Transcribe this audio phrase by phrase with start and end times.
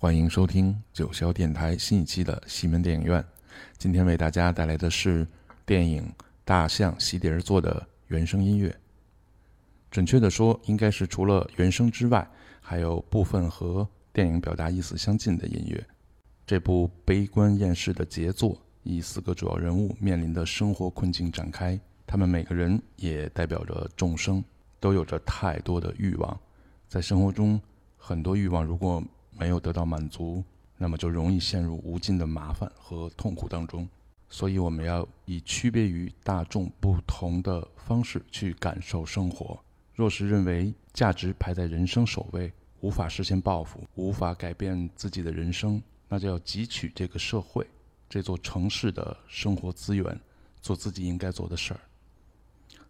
[0.00, 3.22] 欢迎收听九霄电台新一期的西门电影院。
[3.78, 5.26] 今天为大家带来的是
[5.66, 6.04] 电影
[6.44, 8.72] 《大象席地而坐》的原声音乐。
[9.90, 12.30] 准确的说，应该是除了原声之外，
[12.60, 15.84] 还有部分和电影表达意思相近的音乐。
[16.46, 21.76] 这部悲观厌世的杰作，以四个主要人物面临的生活困境展开。
[22.06, 24.44] 他们每个人也代表着众生，
[24.78, 26.38] 都有着太多的欲望。
[26.86, 27.60] 在生活中，
[27.96, 29.02] 很多欲望如果
[29.38, 30.42] 没有得到满足，
[30.76, 33.88] 那么就容易陷入无尽的麻烦和痛苦当中。
[34.28, 39.58] 所以，我们要以区别于大众不同的方式去感受生活。
[39.94, 47.66] 若是认为价值排在人生首位，无法实现抱负，无法改变自己的人生，那就要汲取这个社会、
[48.08, 50.20] 这座城市的生活资源，
[50.60, 51.80] 做自己应该做的事儿。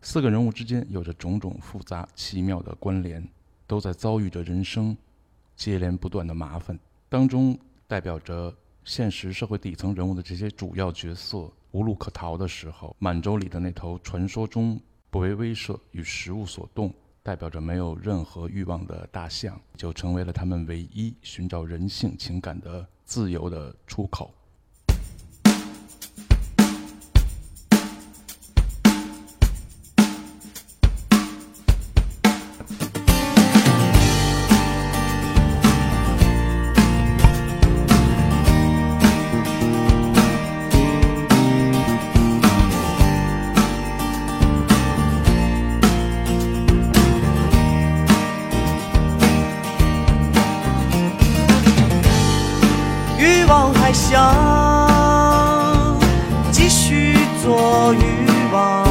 [0.03, 3.27] 四个人物之间有着种种复杂奇妙的关联，
[3.67, 4.97] 都在遭遇着人生
[5.59, 7.59] 接连不断的麻烦当中，
[7.89, 24.33] 代表着现实社会底层人物的这些主要角色无路可逃的时候，满洲里的那头传说中不为威慑与食物所动，代表着没有任何欲望的大象，就成为了他们唯一寻找人性情感的自由的出口。
[53.89, 54.37] 还想
[56.53, 58.85] 继续做欲望，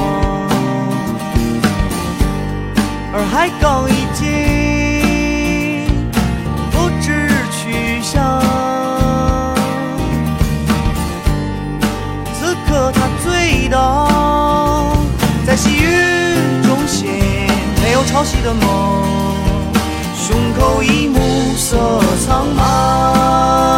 [3.13, 4.25] 而海港已经
[6.71, 8.41] 不知去向。
[12.33, 14.97] 此刻他醉倒
[15.45, 15.85] 在细雨
[16.63, 17.07] 中心，
[17.83, 18.65] 没有潮汐的梦，
[20.15, 21.19] 胸口已暮
[21.55, 21.77] 色
[22.25, 23.76] 苍茫。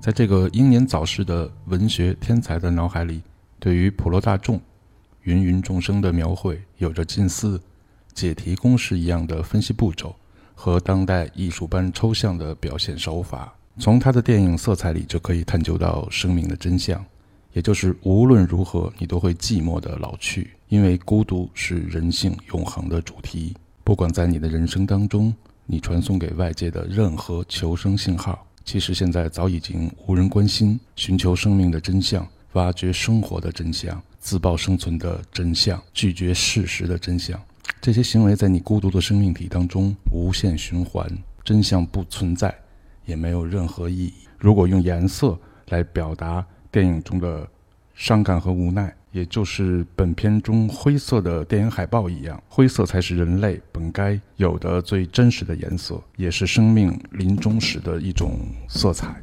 [0.00, 3.20] 在这个英年早逝的文学天才的脑海里，
[3.58, 4.58] 对于普罗大众、
[5.24, 7.60] 芸芸众生的描绘，有着近似
[8.14, 10.16] 解题公式一样的分析步骤
[10.54, 13.52] 和当代艺术般抽象的表现手法。
[13.78, 17.04] 从他的电影色彩里，就可以探究到生命的真相。
[17.52, 23.54] 也就是无论如何，你都会寂寞的老去，因为孤独是人性永恒的主题。
[23.84, 25.34] 不管在你的人生当中，
[25.66, 30.78] 你传送给外界的任何求生信号，其实现在早已经无人关心。
[30.96, 37.40] 寻求生命的真相，挖掘生活的真相，自爆生存的真相，拒绝事实的真相，
[37.80, 41.10] 这些行为在你孤独的生命体当中无限循环。
[41.42, 42.54] 真相不存在，
[43.06, 44.12] 也没有任何意义。
[44.38, 45.36] 如果用颜色
[45.68, 47.48] 来表达，电影中的
[47.94, 58.38] 伤感和无奈，也就是本片中灰色的电影海报一样，灰色才是人类本该有的最真实的颜色，也是生命临终时的一种
[58.68, 59.20] 色彩。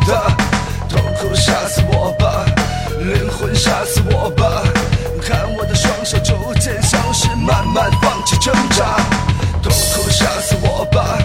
[0.00, 0.20] 的。
[0.88, 2.44] 痛苦杀死我吧，
[3.00, 4.62] 灵魂杀死我吧，
[5.22, 8.96] 看我的双手逐渐消失，慢慢放弃挣扎。
[9.62, 11.18] 痛苦杀死我吧，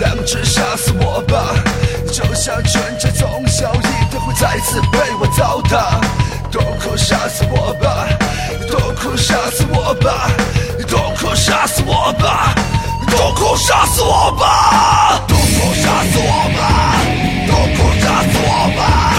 [0.00, 1.54] 良知杀死我吧，
[2.12, 6.00] 就像全真从小一定会再次被我糟蹋。
[6.50, 8.08] 痛苦杀死我吧，
[8.68, 10.30] 痛苦杀死我吧，
[10.88, 12.54] 痛苦杀死我吧，
[13.08, 17.02] 痛苦杀死我吧，痛苦杀死我吧，
[18.16, 19.14] 痛苦杀死我吧，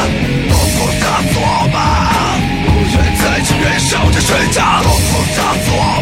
[0.49, 1.77] 痛苦杀死我吧，
[2.65, 6.01] 不愿再去燃烧着睡觉，痛苦杀死我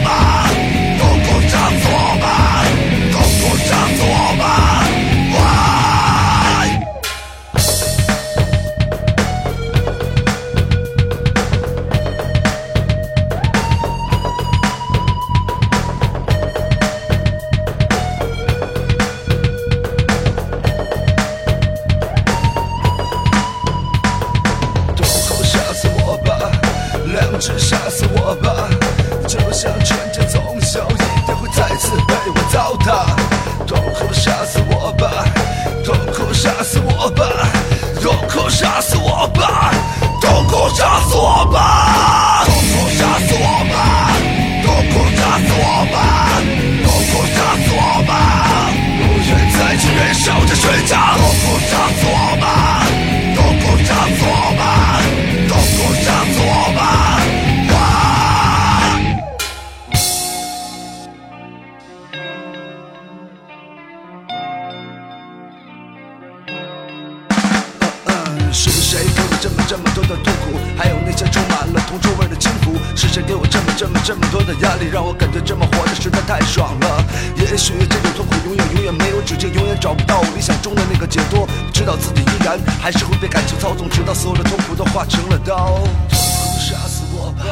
[68.96, 70.58] 谁给我这么这么多的痛苦？
[70.78, 72.80] 还有那些充满了铜臭味的轻浮？
[72.96, 77.04] 是谁给我这么这么这么多的压力，让我感觉这么活着实在太爽了？
[77.36, 81.46] 也许这种痛苦永远永远没有止境，永远找不到我理想中的那个解脱。
[81.74, 85.76] 知道自己依然还是会被感情操纵，直到所有的痛苦都化成了刀。
[86.10, 87.44] 痛苦杀死我吧，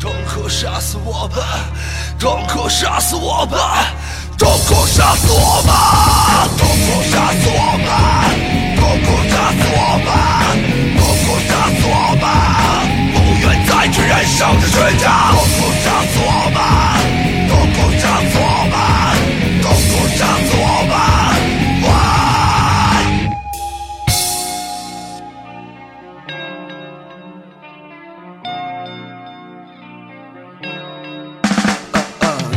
[0.00, 1.68] 痛苦杀死我吧，
[2.18, 3.92] 痛苦杀死我吧，
[4.38, 8.30] 痛苦杀死我吧，痛苦杀死我吧，
[8.92, 10.12] 痛苦杀死我吧，
[10.98, 12.26] 痛苦杀死我吧，
[13.14, 15.08] 不愿再去忍受着睡觉。
[15.32, 16.60] 痛苦杀死我吧，
[17.48, 18.76] 痛苦杀死我吧，
[19.62, 20.98] 痛苦杀死我吧。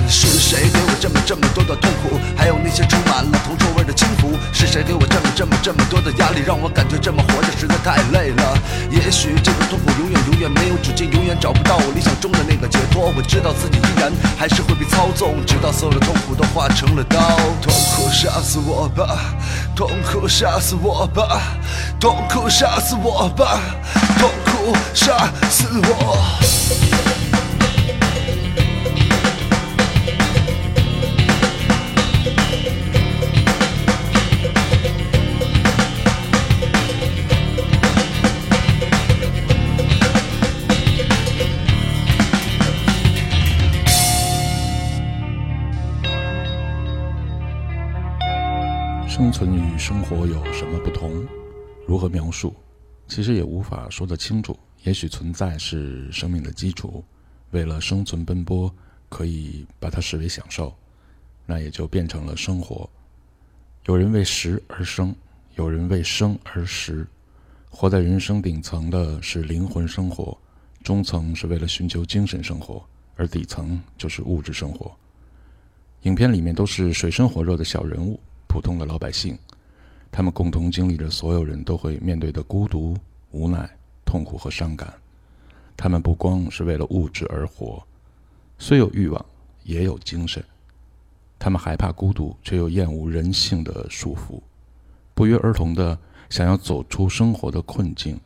[0.08, 2.20] 是谁给我这么这么多的痛苦？
[2.38, 4.38] 还有那些充满了铜臭味的轻浮？
[4.54, 5.00] 是谁给我
[5.36, 8.58] 这么这么多的压力，让我感觉这么活着实在太累了？
[8.90, 13.12] 也许这种痛苦永远永远没有止境，永远找不到我理想中的那个解脱。
[13.16, 17.20] 我知道自己依然还是会被操纵，直到所有的痛苦都化成了刀。
[17.62, 19.36] 痛苦杀死我吧，
[19.76, 21.42] 痛苦杀死我吧，
[22.00, 23.60] 痛苦杀死我吧，
[24.18, 27.05] 痛苦杀死我。
[49.16, 51.26] 生存与生活有什么不同？
[51.88, 52.54] 如何描述？
[53.08, 54.60] 其实也无法说得清楚。
[54.84, 57.02] 也许存在是生命的基础，
[57.52, 58.70] 为了生存奔波，
[59.08, 60.76] 可以把它视为享受，
[61.46, 62.90] 那也就变成了生活。
[63.86, 65.16] 有人为食而生，
[65.56, 67.08] 有人为生而食。
[67.70, 70.38] 活在人生顶层的是灵魂生活，
[70.84, 74.94] 中层是为了寻求精神生活，而底层就是物质生活。
[76.02, 78.20] 影片里面都是水深火热的小人物。
[78.56, 79.38] 普通的老百姓，
[80.10, 82.96] 他们共同经历着所有人都会面对的孤独、
[83.32, 83.70] 无奈、
[84.06, 84.94] 痛苦和伤感。
[85.76, 87.86] 他们不光是为了物质而活，
[88.58, 89.26] 虽有欲望，
[89.66, 90.42] 也有精神。
[91.38, 94.40] 他们害怕孤独，却又厌恶人性的束缚，
[95.14, 98.18] 不约而同的想要走出生活的困境，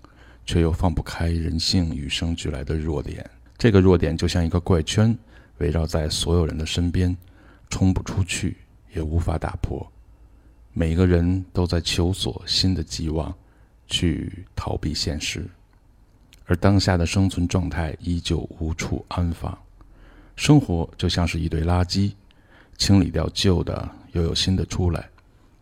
[0.45, 3.27] 却又放不开人性与生俱来的弱点。
[3.57, 5.17] 这个弱点就像一个怪圈，
[5.57, 7.17] 围绕在所有人的身边，
[7.67, 8.57] 冲不出去，
[8.93, 9.91] 也无法打破。
[10.73, 13.33] 每个人都在求索新的寄望，
[13.87, 15.45] 去逃避现实，
[16.45, 19.57] 而当下的生存状态依旧无处安放。
[20.35, 22.13] 生活就像是一堆垃圾，
[22.77, 25.09] 清理掉旧的，又有新的出来，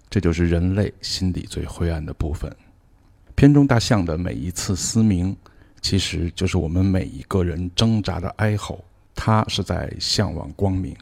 [0.10, 2.56] 这就是人类心底最灰暗的部分。
[3.34, 5.36] 片中大象的每一次嘶鸣，
[5.82, 8.84] 其实就是我们每一个人挣扎的哀吼，
[9.16, 10.96] 它是在向往光明。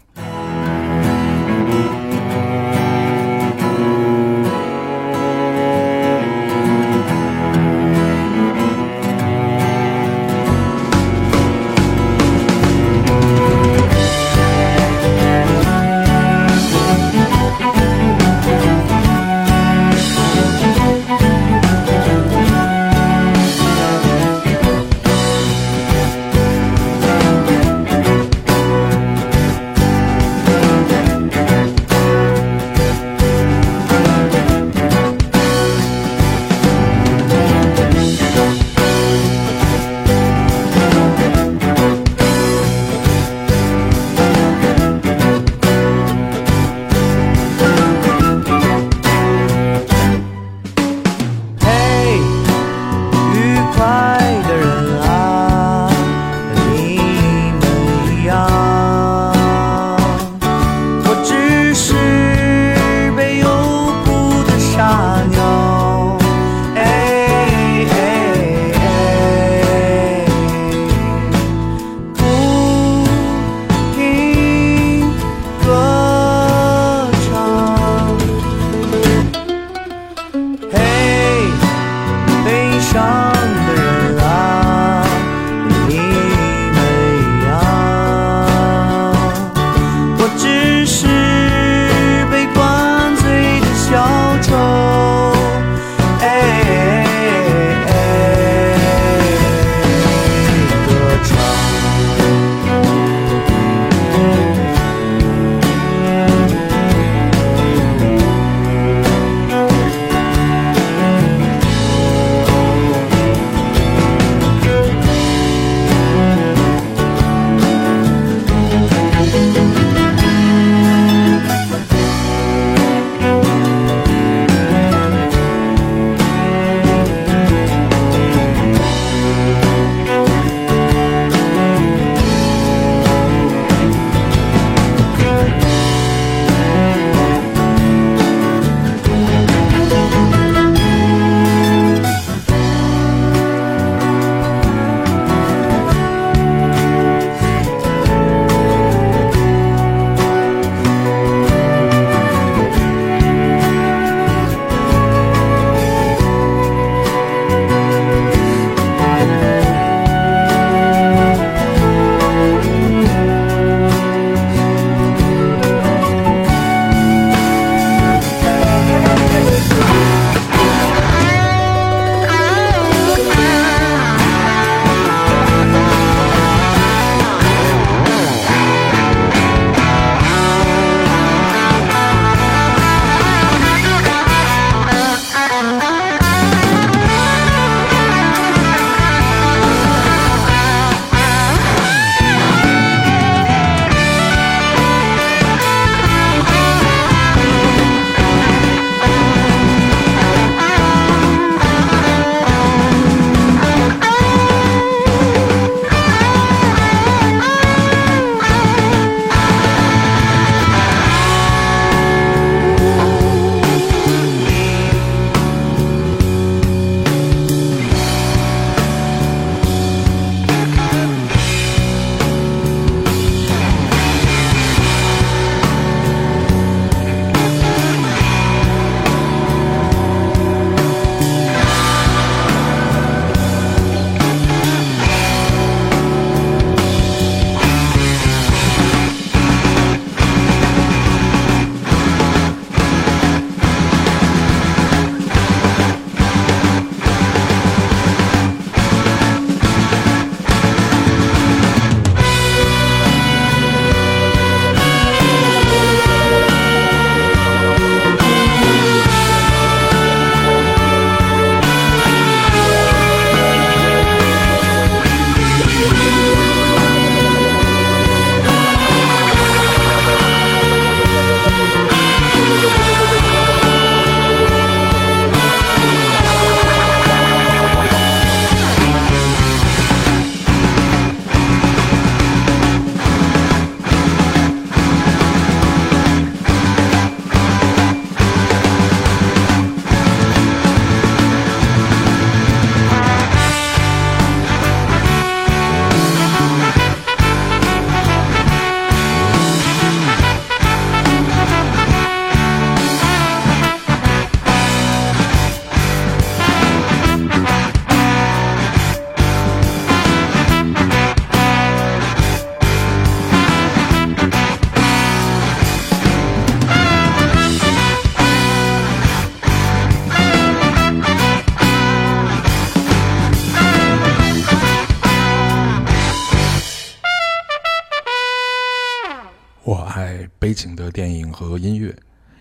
[330.46, 331.92] 悲情的电影和音乐，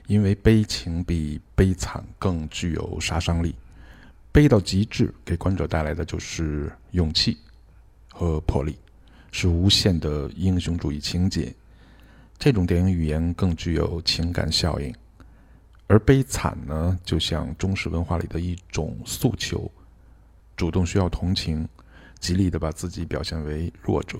[0.08, 3.54] 因为悲情比悲惨更具有杀伤力。
[4.30, 7.38] 悲到极致，给观者带来的就是勇气
[8.12, 8.76] 和魄力，
[9.32, 11.50] 是无限的英雄主义情节。
[12.38, 14.94] 这种电影语言更具有情感效应，
[15.86, 19.72] 而悲惨呢，就像中式文化里的一种诉求，
[20.54, 21.66] 主动需要同情，
[22.20, 24.18] 极力的把自己表现为弱者。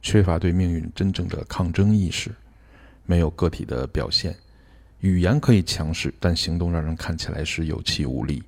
[0.00, 2.34] 缺乏对命运真正的抗争意识，
[3.10, 4.36] 没有个体的表现，
[5.00, 8.40] 语言可以强势，但行动让人看起来是有气无力。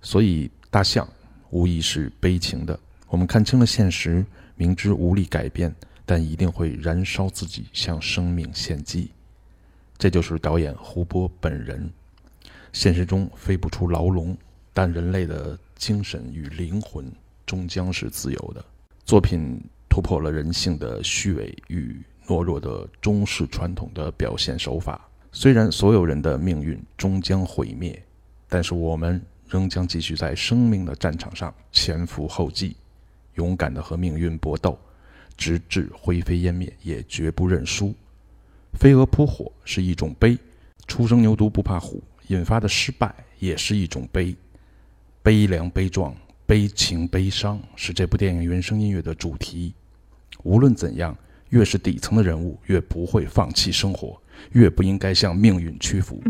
[0.00, 1.06] 所以，大象
[1.50, 2.80] 无疑是悲情的。
[3.08, 4.24] 我们看清了现实，
[4.56, 5.70] 明知无力改变，
[6.06, 9.10] 但一定会燃烧自己，向生命献祭。
[9.98, 11.92] 这就是导演胡波本人。
[12.72, 14.34] 现实中飞不出牢笼，
[14.72, 17.04] 但人类的精神与灵魂
[17.44, 18.64] 终将是自由的。
[19.04, 19.60] 作品。
[19.86, 25.08] 突破了人性的虚伪与懦弱的中式传统的表现手法。
[25.32, 28.00] 虽然所有人的命运终将毁灭，
[28.48, 32.76] 但是我们仍将继续在生命的战场上前赴后继，
[33.34, 34.78] 勇敢地和命运搏斗，
[35.36, 37.92] 直至灰飞烟灭，也绝不认输。
[38.74, 40.38] 飞蛾扑火是一种悲，
[40.86, 44.34] 初生牛犊不怕虎引发的失败也是一种悲，
[45.22, 46.14] 悲凉悲壮，
[46.46, 49.74] 悲情悲伤是这部电影原声音乐的主题。
[50.42, 51.16] 无论怎样，
[51.54, 56.20] 越是底层的人物，越不会放弃生活，越不应该向命运屈服。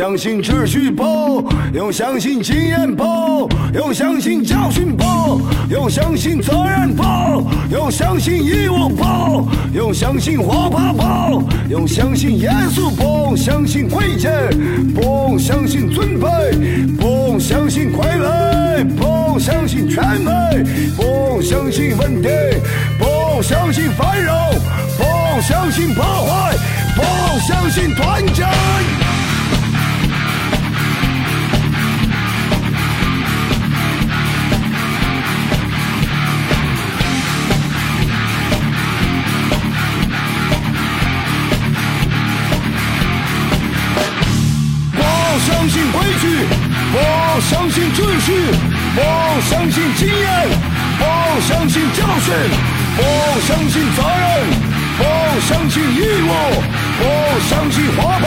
[0.00, 1.46] 相信秩序不？
[1.74, 3.46] 用相信经验不？
[3.74, 5.42] 用相信教训不？
[5.68, 7.02] 用相信责任不？
[7.70, 9.46] 用相信义务不？
[9.74, 11.44] 用相信活泼不？
[11.68, 13.36] 用相信严肃不？
[13.36, 14.32] 相信贵贱
[14.94, 15.38] 不？
[15.38, 17.38] 相信尊卑不？
[17.38, 19.38] 相信傀儡不？
[19.38, 20.64] 相信权威
[20.96, 21.42] 不？
[21.42, 22.30] 相信稳定
[22.98, 23.42] 不？
[23.42, 24.34] 相信繁荣
[24.96, 25.42] 不？
[25.42, 26.56] 相信破坏。
[26.96, 28.44] 不相信团结。
[52.30, 52.38] 信，
[52.96, 53.02] 不
[53.42, 54.22] 相信责任，
[54.98, 55.02] 不
[55.48, 56.32] 相信义务，
[57.00, 57.02] 不
[57.50, 58.24] 相信活泼，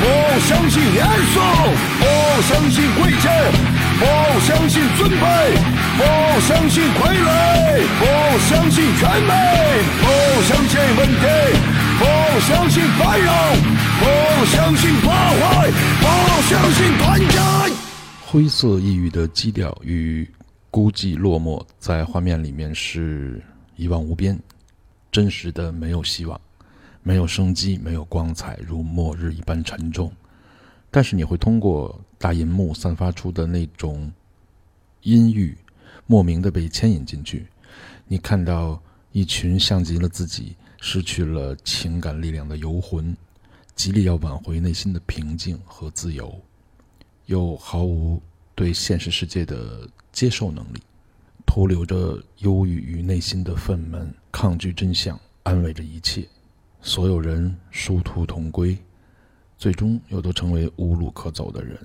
[0.00, 0.04] 不
[0.48, 1.00] 相信严
[1.32, 1.40] 肃，
[1.98, 2.04] 不
[2.42, 3.32] 相信贵贱，
[3.98, 4.04] 不
[4.44, 5.24] 相信尊卑，
[5.96, 6.02] 不
[6.42, 7.28] 相信傀儡，
[8.00, 8.04] 不
[8.48, 9.32] 相信权威，
[10.02, 10.06] 不
[10.44, 11.24] 相信问题，
[11.98, 12.04] 不
[12.40, 13.32] 相信繁荣。
[14.02, 16.06] 不相信破坏，不
[16.50, 17.38] 相信团结。
[18.26, 20.28] 灰色抑郁的基调与
[20.72, 23.42] 孤寂落寞，在画面里面是
[23.76, 24.40] 一望无边，
[25.10, 26.40] 真实的没有希望，
[27.02, 30.10] 没有生机，没有光彩，如末日一般沉重。
[30.90, 34.10] 但是你会通过大银幕散发出的那种
[35.02, 35.54] 阴郁，
[36.06, 37.46] 莫名的被牵引进去。
[38.08, 38.80] 你看到
[39.12, 43.14] 一群像极了自己失去了情感力量的游魂。
[43.74, 46.34] 极力要挽回内心的平静和自由，
[47.26, 48.22] 又毫无
[48.54, 50.80] 对现实世界的接受能力，
[51.44, 56.28] 徒留着忧郁与内心的愤懑，抗拒真相，安慰着一切。
[56.80, 58.76] 所有人殊途同归，
[59.56, 61.78] 最终又都成为无路可走的人。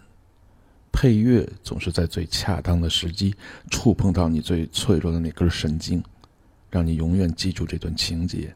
[0.91, 3.33] 配乐总是在最恰当的时机
[3.69, 6.03] 触碰到你最脆弱的那根神经，
[6.69, 8.53] 让你永远记住这段情节。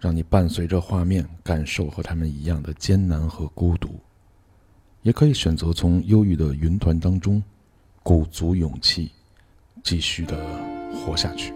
[0.00, 4.00] 让你伴随着画面感受和他们一样的艰难和孤独，
[5.02, 7.40] 也可以选择从忧郁的云团当中
[8.02, 9.10] 鼓足勇气，
[9.84, 10.36] 继续的
[10.92, 11.54] 活下去。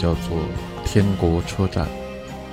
[0.00, 0.38] 叫做
[0.82, 1.86] 《天国车站》，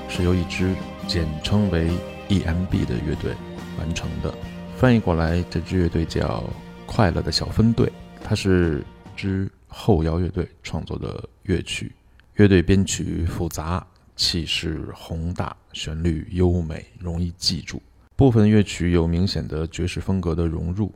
[0.09, 0.75] 是由一支
[1.07, 1.89] 简称为
[2.27, 3.33] EMB 的乐队
[3.79, 4.33] 完成的。
[4.75, 6.43] 翻译过来，这支乐队叫
[6.85, 7.89] “快乐的小分队”，
[8.21, 8.83] 它是
[9.15, 11.93] 支后摇乐队创作的乐曲。
[12.35, 13.87] 乐队编曲复杂，
[14.17, 17.81] 气势宏大，旋律优美，容易记住。
[18.17, 20.93] 部分乐曲有明显的爵士风格的融入，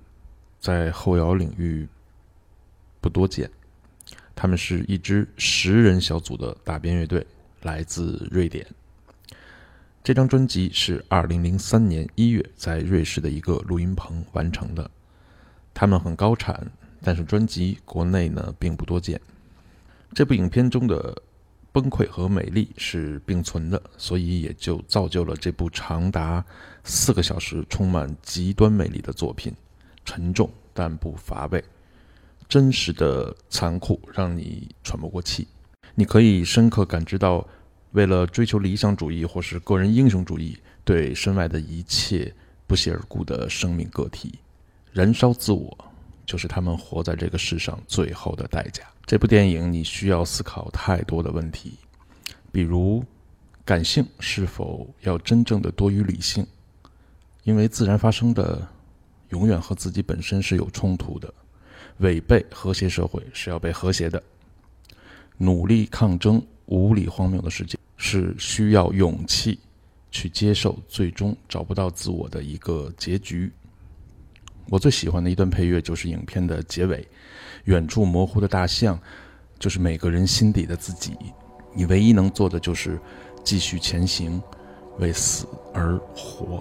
[0.60, 1.88] 在后摇领域
[3.00, 3.50] 不多见。
[4.42, 7.24] 他们是一支十人小组的大编乐队，
[7.62, 8.66] 来自瑞典。
[10.04, 14.90] 这张专辑是二零零三年一月在瑞士的一个录音棚完成的。
[15.76, 16.72] 他们很高产，
[17.04, 19.22] 但是专辑国内呢并不多见。
[20.16, 21.16] 这部影片中的
[21.72, 26.44] 崩溃和美丽是并存的，所以也就造就了这部长达
[26.84, 29.54] 四个小时、充满极端美丽的作品。
[30.04, 31.64] 沉重但不乏味。
[32.52, 35.48] 真实的残酷让你喘不过气，
[35.96, 37.48] 你可以深刻感知到，
[37.92, 42.36] 为了追求理想主义或是个人英雄主义，对身外的一切
[42.68, 44.38] 不屑而顾的生命个体，
[44.92, 45.78] 燃烧自我，
[46.26, 48.84] 就是他们活在这个世上最后的代价。
[49.06, 51.78] 这部电影你需要思考太多的问题，
[52.52, 53.02] 比如，
[53.64, 56.46] 感性是否要真正的多于理性？
[57.46, 58.68] 因为自然发生的，
[59.30, 61.34] 永远和自己本身是有冲突的。
[62.02, 64.22] 违背和谐社会是要被和谐的，
[65.38, 69.60] 努力抗争无理荒谬的世界是需要勇气
[70.12, 73.52] 去接受，最终找不到自我的一个结局。
[74.68, 77.08] 我最喜欢的一段配乐就是影片的结尾，
[77.66, 79.00] 远处模糊的大象，
[79.60, 81.16] 就是每个人心底的自己。
[81.74, 83.00] 你唯一能做的就是
[83.44, 84.42] 继续前行，
[85.00, 86.60] 为死而活。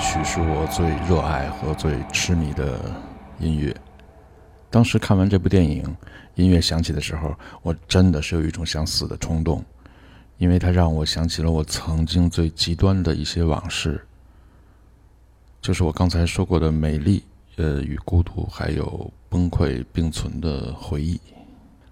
[0.00, 2.80] 曲是我最热爱和最痴迷的
[3.38, 3.74] 音乐。
[4.70, 5.84] 当时看完这部电影，
[6.34, 9.64] 音乐响起的时候，我真的是有一种想死的冲动，
[10.36, 14.00] 因为它让我想起了我曾经最极端的一些往事，
[15.60, 17.22] 就是我刚才说过的美丽、
[17.56, 21.20] 呃与孤独，还有崩溃并存的回忆。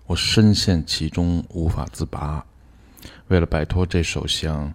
[0.06, 2.44] 我深陷其中无法自拔。
[3.28, 4.72] 为了摆脱这首像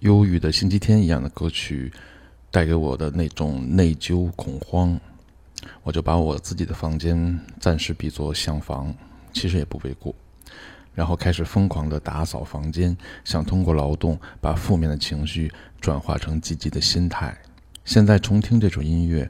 [0.00, 1.92] 忧郁的星期天一样的歌曲
[2.54, 4.96] 带给我的那种内疚恐慌。
[5.82, 8.94] 我就把我自己的房间暂时比作厢房，
[9.32, 10.14] 其实也不为过。
[10.94, 17.36] 然后开始疯狂的打扫房间，想通过劳动把负面的情绪转化成积极的心态。
[17.84, 19.28] 现在重听这首音乐，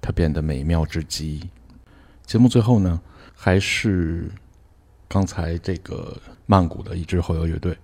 [0.00, 1.46] 它变得美妙至极。
[2.24, 2.98] 节目最后呢，
[3.34, 4.30] 还是
[5.06, 7.76] 刚才这个曼谷的一支后摇乐队，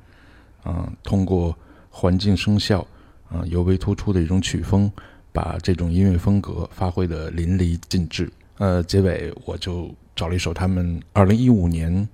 [0.65, 1.55] 嗯，通过
[1.91, 2.87] 环境声效，
[3.35, 4.91] 嗯，尤为突出的一种曲风。
[5.35, 8.31] 把这种音乐风格发挥的淋漓尽致。
[8.59, 12.09] 呃，结尾我就找了一首他们二零一五年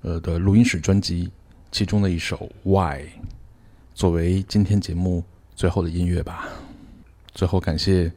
[0.00, 1.30] 呃的录音室专辑
[1.70, 3.02] 其中的一首《Why》，
[3.94, 5.22] 作为今天节目
[5.54, 6.48] 最后的音乐吧。
[7.34, 8.10] 最后感谢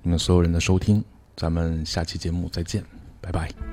[0.00, 1.04] 你们所有人的收听，
[1.36, 2.82] 咱们下期节目再见，
[3.20, 3.71] 拜拜。